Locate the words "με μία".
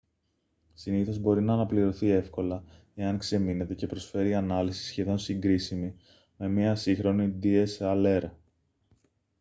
6.37-6.75